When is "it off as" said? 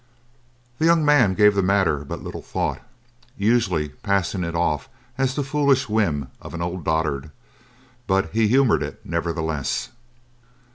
4.43-5.35